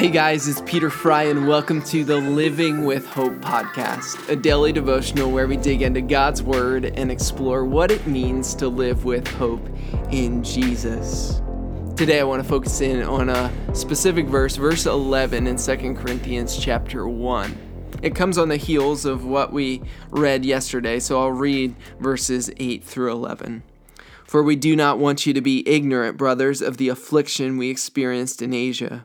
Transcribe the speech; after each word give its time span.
Hey 0.00 0.08
guys, 0.08 0.48
it's 0.48 0.62
Peter 0.62 0.88
Fry, 0.88 1.24
and 1.24 1.46
welcome 1.46 1.82
to 1.82 2.04
the 2.04 2.16
Living 2.16 2.86
with 2.86 3.06
Hope 3.06 3.34
podcast, 3.34 4.30
a 4.30 4.34
daily 4.34 4.72
devotional 4.72 5.30
where 5.30 5.46
we 5.46 5.58
dig 5.58 5.82
into 5.82 6.00
God's 6.00 6.42
Word 6.42 6.86
and 6.86 7.12
explore 7.12 7.66
what 7.66 7.90
it 7.90 8.06
means 8.06 8.54
to 8.54 8.68
live 8.68 9.04
with 9.04 9.28
hope 9.28 9.60
in 10.10 10.42
Jesus. 10.42 11.42
Today, 11.98 12.18
I 12.18 12.22
want 12.22 12.42
to 12.42 12.48
focus 12.48 12.80
in 12.80 13.02
on 13.02 13.28
a 13.28 13.52
specific 13.74 14.24
verse, 14.24 14.56
verse 14.56 14.86
11 14.86 15.46
in 15.46 15.56
2 15.56 15.94
Corinthians 15.96 16.56
chapter 16.56 17.06
1. 17.06 17.54
It 18.00 18.14
comes 18.14 18.38
on 18.38 18.48
the 18.48 18.56
heels 18.56 19.04
of 19.04 19.26
what 19.26 19.52
we 19.52 19.82
read 20.08 20.46
yesterday, 20.46 20.98
so 20.98 21.20
I'll 21.20 21.30
read 21.30 21.74
verses 21.98 22.50
8 22.56 22.82
through 22.82 23.12
11. 23.12 23.64
For 24.24 24.42
we 24.42 24.56
do 24.56 24.74
not 24.74 24.98
want 24.98 25.26
you 25.26 25.34
to 25.34 25.42
be 25.42 25.68
ignorant, 25.68 26.16
brothers, 26.16 26.62
of 26.62 26.78
the 26.78 26.88
affliction 26.88 27.58
we 27.58 27.68
experienced 27.68 28.40
in 28.40 28.54
Asia 28.54 29.04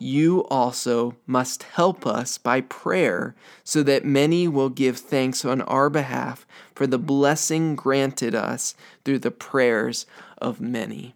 you 0.00 0.44
also 0.44 1.14
must 1.26 1.62
help 1.62 2.06
us 2.06 2.38
by 2.38 2.62
prayer 2.62 3.34
so 3.64 3.82
that 3.82 4.04
many 4.04 4.48
will 4.48 4.70
give 4.70 4.96
thanks 4.98 5.44
on 5.44 5.60
our 5.62 5.90
behalf 5.90 6.46
for 6.74 6.86
the 6.86 6.98
blessing 6.98 7.76
granted 7.76 8.34
us 8.34 8.74
through 9.04 9.18
the 9.18 9.30
prayers 9.30 10.06
of 10.38 10.60
many. 10.60 11.14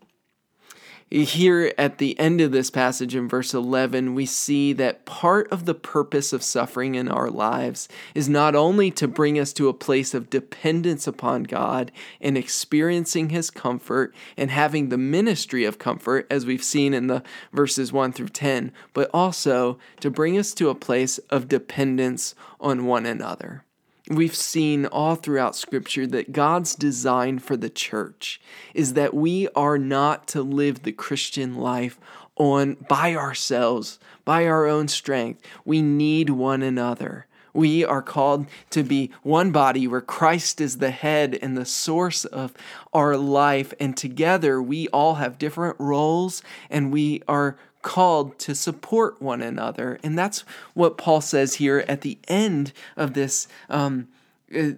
Here 1.10 1.72
at 1.78 1.98
the 1.98 2.18
end 2.18 2.40
of 2.40 2.50
this 2.50 2.70
passage 2.70 3.14
in 3.14 3.28
verse 3.28 3.54
11, 3.54 4.14
we 4.14 4.26
see 4.26 4.72
that 4.72 5.04
part 5.04 5.46
of 5.52 5.64
the 5.64 5.74
purpose 5.74 6.32
of 6.32 6.42
suffering 6.42 6.94
in 6.96 7.08
our 7.08 7.30
lives 7.30 7.88
is 8.14 8.28
not 8.28 8.56
only 8.56 8.90
to 8.92 9.06
bring 9.06 9.38
us 9.38 9.52
to 9.52 9.68
a 9.68 9.74
place 9.74 10.12
of 10.14 10.30
dependence 10.30 11.06
upon 11.06 11.44
God 11.44 11.92
and 12.20 12.36
experiencing 12.36 13.28
His 13.28 13.50
comfort 13.50 14.14
and 14.36 14.50
having 14.50 14.88
the 14.88 14.98
ministry 14.98 15.64
of 15.64 15.78
comfort, 15.78 16.26
as 16.30 16.46
we've 16.46 16.64
seen 16.64 16.94
in 16.94 17.06
the 17.06 17.22
verses 17.52 17.92
1 17.92 18.12
through 18.12 18.28
10, 18.28 18.72
but 18.92 19.08
also 19.14 19.78
to 20.00 20.10
bring 20.10 20.36
us 20.36 20.52
to 20.54 20.68
a 20.68 20.74
place 20.74 21.18
of 21.30 21.48
dependence 21.48 22.34
on 22.58 22.86
one 22.86 23.06
another. 23.06 23.64
We've 24.10 24.34
seen 24.34 24.84
all 24.84 25.14
throughout 25.14 25.56
Scripture 25.56 26.06
that 26.08 26.32
God's 26.32 26.74
design 26.74 27.38
for 27.38 27.56
the 27.56 27.70
church 27.70 28.38
is 28.74 28.92
that 28.92 29.14
we 29.14 29.48
are 29.56 29.78
not 29.78 30.28
to 30.28 30.42
live 30.42 30.82
the 30.82 30.92
Christian 30.92 31.56
life 31.56 31.98
on 32.36 32.74
by 32.86 33.14
ourselves, 33.14 33.98
by 34.26 34.46
our 34.46 34.66
own 34.66 34.88
strength. 34.88 35.40
We 35.64 35.80
need 35.80 36.28
one 36.28 36.62
another. 36.62 37.26
We 37.54 37.82
are 37.82 38.02
called 38.02 38.46
to 38.70 38.82
be 38.82 39.10
one 39.22 39.52
body 39.52 39.86
where 39.86 40.02
Christ 40.02 40.60
is 40.60 40.78
the 40.78 40.90
head 40.90 41.38
and 41.40 41.56
the 41.56 41.64
source 41.64 42.26
of 42.26 42.52
our 42.92 43.16
life. 43.16 43.72
And 43.80 43.96
together 43.96 44.60
we 44.60 44.88
all 44.88 45.14
have 45.14 45.38
different 45.38 45.76
roles 45.78 46.42
and 46.68 46.92
we 46.92 47.22
are 47.26 47.56
called 47.84 48.36
to 48.40 48.54
support 48.54 49.22
one 49.22 49.40
another. 49.40 50.00
And 50.02 50.18
that's 50.18 50.40
what 50.72 50.98
Paul 50.98 51.20
says 51.20 51.54
here 51.56 51.84
at 51.86 52.00
the 52.00 52.18
end 52.26 52.72
of 52.96 53.14
this 53.14 53.46
um, 53.68 54.08
uh, 54.52 54.70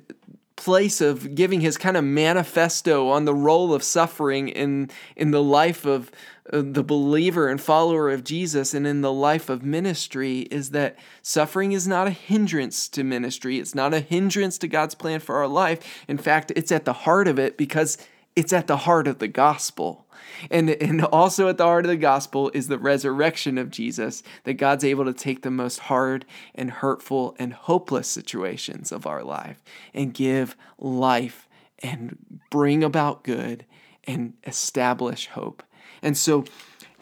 place 0.56 1.00
of 1.00 1.34
giving 1.34 1.60
his 1.60 1.78
kind 1.78 1.96
of 1.96 2.04
manifesto 2.04 3.08
on 3.08 3.24
the 3.24 3.34
role 3.34 3.72
of 3.72 3.82
suffering 3.82 4.48
in, 4.48 4.90
in 5.14 5.30
the 5.30 5.42
life 5.42 5.86
of 5.86 6.10
uh, 6.52 6.62
the 6.64 6.82
believer 6.82 7.48
and 7.48 7.60
follower 7.60 8.10
of 8.10 8.24
Jesus 8.24 8.74
and 8.74 8.86
in 8.86 9.02
the 9.02 9.12
life 9.12 9.48
of 9.48 9.62
ministry 9.62 10.40
is 10.50 10.70
that 10.70 10.96
suffering 11.22 11.72
is 11.72 11.86
not 11.86 12.06
a 12.06 12.10
hindrance 12.10 12.88
to 12.88 13.04
ministry. 13.04 13.58
It's 13.58 13.74
not 13.74 13.94
a 13.94 14.00
hindrance 14.00 14.58
to 14.58 14.68
God's 14.68 14.94
plan 14.94 15.20
for 15.20 15.36
our 15.36 15.48
life. 15.48 16.04
In 16.08 16.18
fact, 16.18 16.52
it's 16.56 16.72
at 16.72 16.84
the 16.84 16.92
heart 16.92 17.28
of 17.28 17.38
it 17.38 17.56
because 17.56 17.98
it's 18.34 18.52
at 18.52 18.66
the 18.66 18.78
heart 18.78 19.06
of 19.06 19.18
the 19.18 19.28
gospel. 19.28 20.05
And, 20.50 20.70
and 20.70 21.04
also 21.04 21.48
at 21.48 21.58
the 21.58 21.64
heart 21.64 21.84
of 21.84 21.90
the 21.90 21.96
gospel 21.96 22.50
is 22.54 22.68
the 22.68 22.78
resurrection 22.78 23.58
of 23.58 23.70
Jesus, 23.70 24.22
that 24.44 24.54
God's 24.54 24.84
able 24.84 25.04
to 25.04 25.12
take 25.12 25.42
the 25.42 25.50
most 25.50 25.80
hard 25.80 26.24
and 26.54 26.70
hurtful 26.70 27.34
and 27.38 27.52
hopeless 27.52 28.08
situations 28.08 28.92
of 28.92 29.06
our 29.06 29.22
life 29.22 29.62
and 29.94 30.14
give 30.14 30.56
life 30.78 31.48
and 31.82 32.40
bring 32.50 32.82
about 32.82 33.24
good 33.24 33.64
and 34.04 34.34
establish 34.44 35.28
hope. 35.28 35.62
And 36.02 36.16
so, 36.16 36.44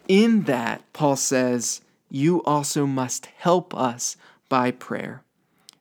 in 0.09 0.43
that, 0.43 0.83
Paul 0.93 1.17
says, 1.17 1.81
You 2.11 2.43
also 2.45 2.87
must 2.87 3.27
help 3.37 3.75
us 3.75 4.17
by 4.49 4.71
prayer. 4.71 5.24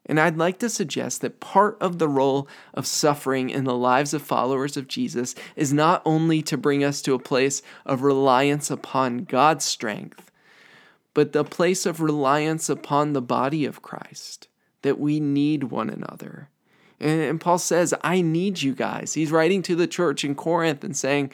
And 0.05 0.19
I'd 0.19 0.37
like 0.37 0.59
to 0.59 0.69
suggest 0.69 1.21
that 1.21 1.39
part 1.39 1.77
of 1.79 1.97
the 1.97 2.09
role 2.09 2.47
of 2.73 2.85
suffering 2.85 3.49
in 3.49 3.63
the 3.63 3.75
lives 3.75 4.13
of 4.13 4.21
followers 4.21 4.75
of 4.75 4.87
Jesus 4.87 5.33
is 5.55 5.71
not 5.71 6.01
only 6.05 6.41
to 6.41 6.57
bring 6.57 6.83
us 6.83 7.01
to 7.03 7.13
a 7.13 7.19
place 7.19 7.61
of 7.85 8.01
reliance 8.01 8.69
upon 8.69 9.19
God's 9.19 9.63
strength, 9.63 10.29
but 11.13 11.31
the 11.31 11.45
place 11.45 11.85
of 11.85 12.01
reliance 12.01 12.69
upon 12.69 13.13
the 13.13 13.21
body 13.21 13.65
of 13.65 13.81
Christ, 13.81 14.47
that 14.81 14.99
we 14.99 15.19
need 15.19 15.65
one 15.65 15.89
another. 15.89 16.49
And 16.99 17.41
Paul 17.41 17.57
says, 17.57 17.93
I 18.01 18.21
need 18.21 18.61
you 18.61 18.73
guys. 18.73 19.13
He's 19.13 19.31
writing 19.31 19.61
to 19.63 19.75
the 19.75 19.87
church 19.87 20.23
in 20.23 20.35
Corinth 20.35 20.83
and 20.83 20.95
saying, 20.95 21.31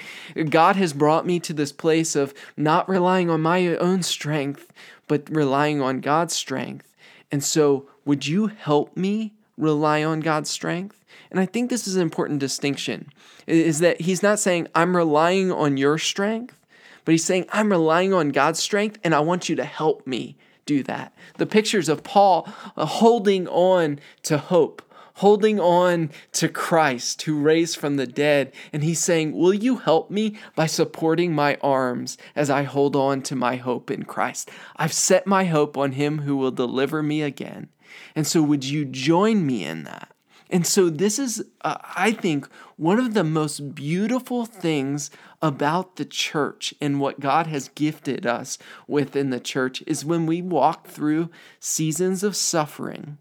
God 0.49 0.75
has 0.75 0.93
brought 0.93 1.27
me 1.27 1.39
to 1.41 1.53
this 1.53 1.71
place 1.71 2.15
of 2.15 2.33
not 2.57 2.89
relying 2.89 3.29
on 3.29 3.41
my 3.41 3.75
own 3.77 4.01
strength, 4.01 4.73
but 5.07 5.29
relying 5.29 5.79
on 5.79 6.01
God's 6.01 6.33
strength. 6.33 6.95
And 7.31 7.43
so 7.43 7.87
would 8.09 8.25
you 8.25 8.47
help 8.47 8.97
me 8.97 9.35
rely 9.55 10.03
on 10.03 10.19
God's 10.19 10.49
strength? 10.49 11.05
And 11.29 11.39
I 11.39 11.45
think 11.45 11.69
this 11.69 11.87
is 11.87 11.95
an 11.95 12.01
important 12.01 12.39
distinction 12.39 13.11
is 13.45 13.77
that 13.81 14.01
he's 14.01 14.23
not 14.23 14.39
saying 14.39 14.67
I'm 14.73 14.97
relying 14.97 15.51
on 15.51 15.77
your 15.77 15.99
strength, 15.99 16.59
but 17.05 17.11
he's 17.11 17.23
saying 17.23 17.45
I'm 17.51 17.69
relying 17.69 18.11
on 18.11 18.29
God's 18.29 18.59
strength 18.59 18.97
and 19.03 19.13
I 19.13 19.19
want 19.19 19.47
you 19.47 19.55
to 19.57 19.63
help 19.63 20.07
me 20.07 20.37
do 20.65 20.81
that. 20.85 21.13
The 21.37 21.45
pictures 21.45 21.87
of 21.87 22.03
Paul 22.03 22.51
uh, 22.75 22.87
holding 22.87 23.47
on 23.47 23.99
to 24.23 24.39
hope 24.39 24.81
holding 25.19 25.59
on 25.59 26.09
to 26.31 26.47
Christ 26.47 27.21
who 27.23 27.41
raised 27.41 27.77
from 27.77 27.97
the 27.97 28.07
dead. 28.07 28.53
And 28.71 28.83
he's 28.83 29.03
saying, 29.03 29.33
Will 29.33 29.53
you 29.53 29.77
help 29.77 30.09
me 30.09 30.37
by 30.55 30.65
supporting 30.65 31.33
my 31.33 31.57
arms 31.61 32.17
as 32.35 32.49
I 32.49 32.63
hold 32.63 32.95
on 32.95 33.21
to 33.23 33.35
my 33.35 33.57
hope 33.57 33.91
in 33.91 34.03
Christ? 34.03 34.49
I've 34.77 34.93
set 34.93 35.27
my 35.27 35.45
hope 35.45 35.77
on 35.77 35.93
him 35.93 36.19
who 36.19 36.37
will 36.37 36.51
deliver 36.51 37.03
me 37.03 37.21
again. 37.21 37.69
And 38.15 38.25
so, 38.25 38.41
would 38.41 38.63
you 38.63 38.85
join 38.85 39.45
me 39.45 39.65
in 39.65 39.83
that? 39.83 40.13
And 40.49 40.65
so, 40.65 40.89
this 40.89 41.19
is, 41.19 41.43
uh, 41.61 41.77
I 41.95 42.11
think, 42.11 42.47
one 42.77 42.99
of 42.99 43.13
the 43.13 43.23
most 43.23 43.75
beautiful 43.75 44.45
things 44.45 45.11
about 45.41 45.97
the 45.97 46.05
church 46.05 46.73
and 46.79 46.99
what 46.99 47.19
God 47.19 47.47
has 47.47 47.69
gifted 47.69 48.25
us 48.25 48.57
within 48.87 49.31
the 49.31 49.39
church 49.39 49.83
is 49.85 50.05
when 50.05 50.25
we 50.25 50.41
walk 50.41 50.87
through 50.87 51.29
seasons 51.59 52.23
of 52.23 52.35
suffering, 52.35 53.17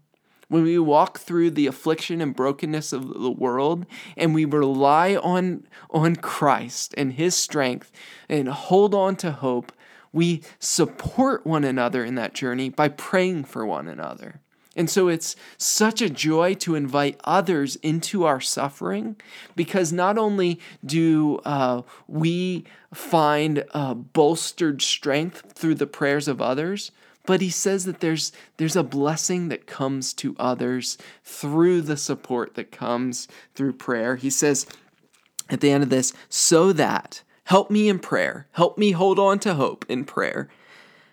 when 0.49 0.63
we 0.63 0.77
walk 0.77 1.19
through 1.19 1.51
the 1.51 1.67
affliction 1.67 2.21
and 2.21 2.35
brokenness 2.35 2.91
of 2.91 3.07
the 3.07 3.31
world, 3.31 3.85
and 4.17 4.33
we 4.33 4.45
rely 4.45 5.15
on, 5.15 5.65
on 5.91 6.15
Christ 6.17 6.93
and 6.97 7.13
His 7.13 7.35
strength 7.35 7.91
and 8.27 8.49
hold 8.49 8.93
on 8.93 9.15
to 9.17 9.31
hope, 9.31 9.71
we 10.11 10.41
support 10.57 11.45
one 11.45 11.63
another 11.63 12.03
in 12.03 12.15
that 12.15 12.33
journey 12.33 12.69
by 12.69 12.89
praying 12.89 13.45
for 13.45 13.65
one 13.65 13.87
another. 13.87 14.41
And 14.75 14.89
so 14.89 15.07
it's 15.07 15.35
such 15.57 16.01
a 16.01 16.09
joy 16.09 16.53
to 16.55 16.75
invite 16.75 17.19
others 17.23 17.75
into 17.77 18.23
our 18.23 18.39
suffering 18.39 19.17
because 19.55 19.91
not 19.91 20.17
only 20.17 20.59
do 20.85 21.39
uh, 21.43 21.81
we 22.07 22.65
find 22.93 23.65
uh, 23.71 23.93
bolstered 23.93 24.81
strength 24.81 25.51
through 25.53 25.75
the 25.75 25.87
prayers 25.87 26.27
of 26.27 26.41
others, 26.41 26.91
but 27.29 27.41
he 27.41 27.49
says 27.51 27.85
that 27.85 27.99
there's, 27.99 28.31
there's 28.57 28.75
a 28.75 28.81
blessing 28.81 29.49
that 29.49 29.67
comes 29.67 30.13
to 30.13 30.35
others 30.39 30.97
through 31.23 31.79
the 31.79 31.95
support 31.95 32.55
that 32.55 32.71
comes 32.71 33.27
through 33.53 33.71
prayer. 33.71 34.15
He 34.15 34.31
says 34.31 34.65
at 35.47 35.61
the 35.61 35.69
end 35.69 35.83
of 35.83 35.91
this, 35.91 36.11
so 36.27 36.73
that, 36.73 37.21
help 37.43 37.69
me 37.69 37.87
in 37.87 37.99
prayer, 37.99 38.47
help 38.53 38.79
me 38.79 38.93
hold 38.93 39.19
on 39.19 39.37
to 39.41 39.53
hope 39.53 39.85
in 39.87 40.05
prayer 40.05 40.49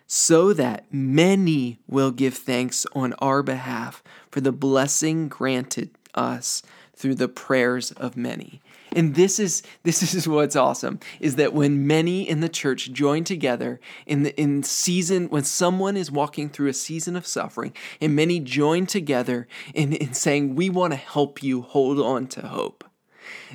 so 0.07 0.53
that 0.53 0.91
many 0.91 1.77
will 1.87 2.09
give 2.09 2.33
thanks 2.33 2.87
on 2.93 3.13
our 3.19 3.43
behalf 3.43 4.01
for 4.31 4.41
the 4.41 4.51
blessing 4.51 5.27
granted 5.27 5.91
us 6.15 6.63
through 6.95 7.13
the 7.13 7.27
prayers 7.27 7.91
of 7.91 8.17
many. 8.17 8.59
And 8.93 9.15
this 9.15 9.39
is 9.39 9.63
this 9.83 10.13
is 10.13 10.27
what's 10.27 10.55
awesome 10.55 10.99
is 11.19 11.35
that 11.35 11.53
when 11.53 11.85
many 11.87 12.27
in 12.27 12.39
the 12.39 12.49
church 12.49 12.91
join 12.91 13.23
together 13.23 13.79
in 14.05 14.23
the 14.23 14.39
in 14.39 14.63
season 14.63 15.29
when 15.29 15.43
someone 15.43 15.97
is 15.97 16.11
walking 16.11 16.49
through 16.49 16.69
a 16.69 16.73
season 16.73 17.15
of 17.15 17.27
suffering 17.27 17.73
and 17.99 18.15
many 18.15 18.39
join 18.39 18.85
together 18.85 19.47
in, 19.73 19.93
in 19.93 20.13
saying 20.13 20.55
we 20.55 20.69
want 20.69 20.93
to 20.93 20.97
help 20.97 21.43
you 21.43 21.61
hold 21.61 21.99
on 21.99 22.27
to 22.27 22.47
hope. 22.47 22.83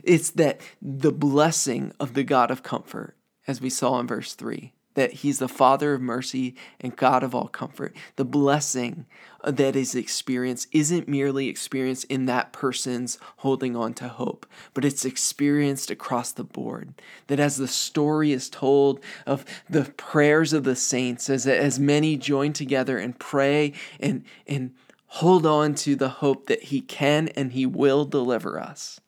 It's 0.04 0.30
that 0.30 0.60
the 0.80 1.12
blessing 1.12 1.92
of 1.98 2.14
the 2.14 2.24
God 2.24 2.50
of 2.50 2.62
comfort, 2.62 3.16
as 3.46 3.60
we 3.60 3.70
saw 3.70 3.98
in 4.00 4.06
verse 4.06 4.34
3, 4.34 4.72
that 4.94 5.12
he's 5.14 5.38
the 5.38 5.48
Father 5.48 5.94
of 5.94 6.00
mercy 6.00 6.54
and 6.80 6.96
God 6.96 7.22
of 7.22 7.34
all 7.34 7.48
comfort. 7.48 7.94
The 8.16 8.24
blessing 8.24 9.06
that 9.44 9.74
is 9.74 9.94
experienced 9.94 10.68
isn't 10.72 11.08
merely 11.08 11.48
experienced 11.48 12.04
in 12.04 12.26
that 12.26 12.52
person's 12.52 13.18
holding 13.38 13.74
on 13.74 13.94
to 13.94 14.08
hope, 14.08 14.46
but 14.74 14.84
it's 14.84 15.04
experienced 15.04 15.90
across 15.90 16.32
the 16.32 16.44
board. 16.44 16.94
That 17.26 17.40
as 17.40 17.56
the 17.56 17.68
story 17.68 18.32
is 18.32 18.48
told 18.48 19.00
of 19.26 19.44
the 19.68 19.84
prayers 19.96 20.52
of 20.52 20.64
the 20.64 20.76
saints, 20.76 21.28
as, 21.28 21.46
as 21.46 21.78
many 21.78 22.16
join 22.16 22.52
together 22.52 22.98
and 22.98 23.18
pray 23.18 23.72
and, 23.98 24.24
and 24.46 24.74
hold 25.06 25.44
on 25.44 25.74
to 25.74 25.96
the 25.96 26.08
hope 26.08 26.46
that 26.46 26.64
he 26.64 26.80
can 26.80 27.28
and 27.28 27.52
he 27.52 27.66
will 27.66 28.04
deliver 28.04 28.60
us, 28.60 29.00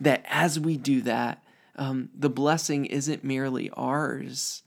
that 0.00 0.24
as 0.28 0.60
we 0.60 0.76
do 0.76 1.00
that, 1.02 1.42
um, 1.76 2.10
the 2.14 2.30
blessing 2.30 2.84
isn't 2.84 3.24
merely 3.24 3.70
ours 3.70 4.62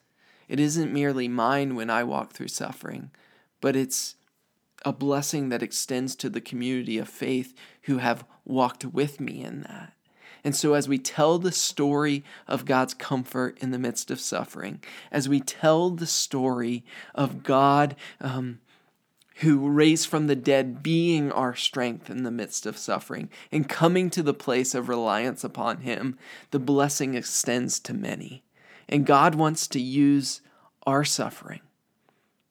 it 0.47 0.59
isn't 0.59 0.93
merely 0.93 1.27
mine 1.27 1.75
when 1.75 1.89
I 1.89 2.03
walk 2.03 2.33
through 2.33 2.49
suffering, 2.49 3.11
but 3.61 3.75
it's 3.75 4.15
a 4.85 4.91
blessing 4.91 5.49
that 5.49 5.63
extends 5.63 6.15
to 6.15 6.29
the 6.29 6.41
community 6.41 6.97
of 6.97 7.07
faith 7.07 7.53
who 7.83 7.97
have 7.99 8.25
walked 8.45 8.85
with 8.85 9.19
me 9.19 9.43
in 9.43 9.61
that. 9.61 9.93
And 10.43 10.55
so, 10.55 10.73
as 10.73 10.89
we 10.89 10.97
tell 10.97 11.39
the 11.39 11.53
story 11.53 12.23
of 12.47 12.65
God's 12.65 12.93
comfort 12.93 13.57
in 13.61 13.71
the 13.71 13.79
midst 13.79 14.11
of 14.11 14.19
suffering, 14.19 14.83
as 15.09 15.29
we 15.29 15.39
tell 15.39 15.89
the 15.89 16.05
story 16.05 16.83
of 17.15 17.43
God 17.43 17.95
um, 18.19 18.59
who 19.37 19.69
raised 19.69 20.07
from 20.07 20.27
the 20.27 20.35
dead 20.35 20.83
being 20.83 21.31
our 21.31 21.55
strength 21.55 22.09
in 22.09 22.23
the 22.23 22.31
midst 22.31 22.65
of 22.65 22.77
suffering 22.77 23.29
and 23.51 23.69
coming 23.69 24.09
to 24.09 24.21
the 24.21 24.33
place 24.33 24.75
of 24.75 24.89
reliance 24.89 25.45
upon 25.45 25.77
Him, 25.77 26.17
the 26.51 26.59
blessing 26.59 27.15
extends 27.15 27.79
to 27.79 27.93
many. 27.93 28.43
And 28.87 29.05
God 29.05 29.35
wants 29.35 29.67
to 29.67 29.79
use 29.79 30.41
our 30.85 31.03
suffering. 31.03 31.61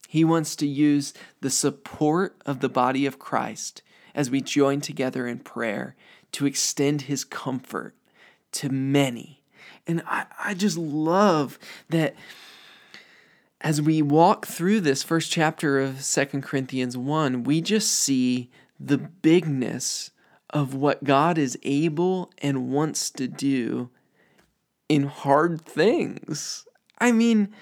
He 0.09 0.25
wants 0.25 0.57
to 0.57 0.67
use 0.67 1.15
the 1.41 1.51
support 1.51 2.37
of 2.45 2.61
the 2.61 2.69
body 2.69 3.07
of 3.07 3.19
Christ 3.19 3.83
as 4.15 4.31
we 4.31 4.41
join 4.41 4.81
together 4.81 5.27
in 5.27 5.39
prayer 5.39 5.97
to 6.33 6.47
extend 6.47 7.03
his 7.03 7.25
comfort 7.25 7.95
to 8.53 8.69
many. 8.69 9.43
And 9.87 10.03
I, 10.07 10.27
I 10.39 10.55
just 10.55 10.77
love 10.77 11.59
that 11.89 12.15
as 13.61 13.81
we 13.81 14.03
walk 14.03 14.47
through 14.47 14.81
this 14.81 15.03
first 15.03 15.31
chapter 15.31 15.81
of 15.81 16.03
Second 16.03 16.43
Corinthians 16.43 16.97
1, 16.97 17.45
we 17.45 17.61
just 17.61 17.91
see 17.91 18.51
the 18.79 18.99
bigness 18.99 20.11
of 20.51 20.75
what 20.75 21.05
God 21.05 21.39
is 21.39 21.59
able 21.63 22.31
and 22.39 22.71
wants 22.71 23.09
to 23.11 23.29
do 23.29 23.89
in 24.93 25.05
hard 25.05 25.63
things. 25.63 26.67
I 26.99 27.13
mean, 27.13 27.55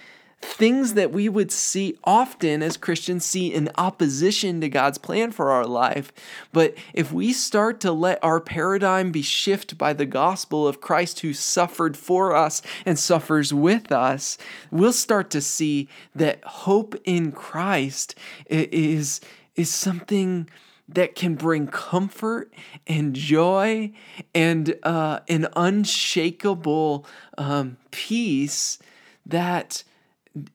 things 0.43 0.94
that 0.94 1.12
we 1.12 1.29
would 1.29 1.53
see 1.53 1.97
often 2.03 2.61
as 2.61 2.77
Christians 2.77 3.25
see 3.25 3.55
in 3.55 3.71
opposition 3.77 4.61
to 4.61 4.69
God's 4.69 4.99
plan 4.99 5.31
for 5.31 5.53
our 5.53 5.65
life. 5.65 6.12
But 6.53 6.75
if 6.93 7.12
we 7.12 7.32
start 7.32 7.79
to 7.81 7.93
let 7.93 8.19
our 8.25 8.41
paradigm 8.41 9.12
be 9.12 9.23
shifted 9.23 9.79
by 9.79 9.93
the 9.93 10.06
gospel 10.06 10.67
of 10.67 10.81
Christ 10.81 11.21
who 11.21 11.32
suffered 11.32 11.97
for 11.97 12.35
us 12.35 12.62
and 12.85 12.99
suffers 12.99 13.55
with 13.55 13.93
us, 13.93 14.37
we'll 14.73 14.93
start 14.93 15.31
to 15.31 15.41
see 15.41 15.88
that 16.17 16.43
hope 16.44 16.97
in 17.05 17.31
Christ 17.31 18.17
is, 18.47 19.21
is 19.55 19.71
something 19.71 20.49
that 20.95 21.15
can 21.15 21.35
bring 21.35 21.67
comfort 21.67 22.53
and 22.87 23.15
joy 23.15 23.93
and 24.35 24.75
uh, 24.83 25.21
an 25.29 25.47
unshakable 25.55 27.07
um, 27.39 27.77
peace 27.91 28.79
that 29.25 29.85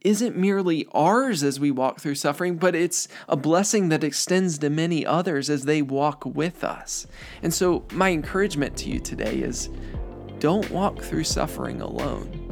isn't 0.02 0.38
merely 0.38 0.88
ours 0.94 1.44
as 1.44 1.60
we 1.60 1.70
walk 1.70 2.00
through 2.00 2.16
suffering, 2.16 2.56
but 2.58 2.76
it's 2.76 3.08
a 3.28 3.36
blessing 3.36 3.90
that 3.90 4.04
extends 4.04 4.58
to 4.58 4.70
many 4.70 5.06
others 5.06 5.50
as 5.50 5.64
they 5.64 5.82
walk 5.82 6.26
with 6.26 6.64
us. 6.64 7.06
And 7.42 7.54
so, 7.54 7.86
my 7.92 8.12
encouragement 8.12 8.78
to 8.78 8.90
you 8.90 9.00
today 9.00 9.40
is 9.40 9.70
don't 10.40 10.70
walk 10.72 11.02
through 11.02 11.26
suffering 11.26 11.82
alone. 11.82 12.45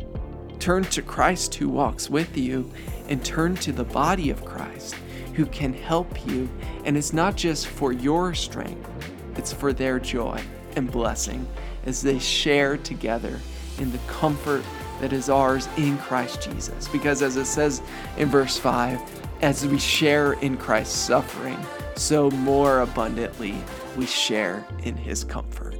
Turn 0.63 0.85
to 0.85 1.01
Christ 1.01 1.55
who 1.55 1.67
walks 1.67 2.09
with 2.09 2.37
you 2.37 2.71
and 3.09 3.21
turn 3.25 3.55
to 3.55 3.73
the 3.73 3.83
body 3.83 4.29
of 4.29 4.45
Christ 4.45 4.95
who 5.33 5.45
can 5.47 5.73
help 5.73 6.25
you. 6.25 6.49
And 6.85 6.95
it's 6.95 7.11
not 7.11 7.35
just 7.35 7.67
for 7.67 7.91
your 7.91 8.33
strength, 8.33 8.89
it's 9.35 9.51
for 9.51 9.73
their 9.73 9.99
joy 9.99 10.41
and 10.77 10.89
blessing 10.89 11.45
as 11.85 12.01
they 12.01 12.17
share 12.17 12.77
together 12.77 13.41
in 13.77 13.91
the 13.91 13.97
comfort 14.07 14.63
that 15.01 15.11
is 15.11 15.27
ours 15.27 15.67
in 15.75 15.97
Christ 15.97 16.41
Jesus. 16.41 16.87
Because 16.87 17.21
as 17.21 17.35
it 17.35 17.43
says 17.43 17.81
in 18.15 18.29
verse 18.29 18.57
5, 18.57 19.01
as 19.41 19.67
we 19.67 19.77
share 19.77 20.31
in 20.31 20.55
Christ's 20.55 20.97
suffering, 20.97 21.59
so 21.97 22.31
more 22.31 22.79
abundantly 22.79 23.57
we 23.97 24.05
share 24.05 24.65
in 24.83 24.95
his 24.95 25.25
comfort. 25.25 25.72